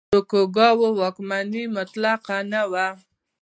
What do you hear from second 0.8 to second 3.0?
واکمني مطلقه نه وه.